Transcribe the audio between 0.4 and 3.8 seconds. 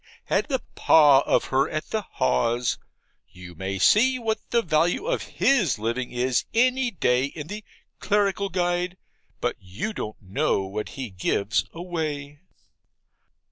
the PAS of her at the Haws you may